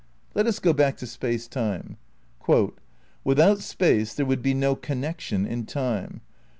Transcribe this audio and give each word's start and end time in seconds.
Let 0.33 0.47
us 0.47 0.57
go 0.57 0.73
back 0.73 0.97
to 0.97 1.05
Space 1.05 1.47
Time. 1.47 1.97
"Without 3.23 3.59
Space 3.59 4.15
there 4.15 4.25
would 4.25 4.41
be 4.41 4.55
no 4.55 4.75
connection 4.75 5.45
in 5.45 5.67
Time. 5.67 6.21